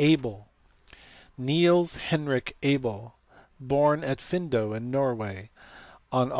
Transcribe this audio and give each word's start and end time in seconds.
Abel*. 0.00 0.48
Niels 1.38 1.96
Henrick 2.08 2.56
Abel 2.60 3.14
was 3.30 3.38
born 3.60 4.02
at 4.02 4.18
Findoe 4.18 4.76
in 4.76 4.90
Norway 4.90 5.48
on 6.10 6.30
Aug. 6.30 6.34